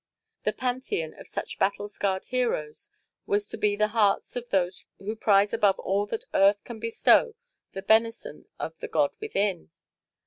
The 0.45 0.51
Pantheon 0.53 1.13
of 1.13 1.27
such 1.27 1.59
battle 1.59 1.87
scarred 1.87 2.25
heroes 2.25 2.89
was 3.27 3.47
to 3.49 3.55
be 3.55 3.75
the 3.75 3.89
hearts 3.89 4.35
of 4.35 4.49
those 4.49 4.87
who 4.97 5.15
prize 5.15 5.53
above 5.53 5.77
all 5.77 6.07
that 6.07 6.25
earth 6.33 6.63
can 6.63 6.79
bestow 6.79 7.35
the 7.73 7.83
benison 7.83 8.45
of 8.57 8.75
the 8.79 8.87
God 8.87 9.11
within. 9.19 9.69